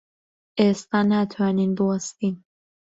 [0.59, 2.35] ئێستا ناتوانین بوەستین.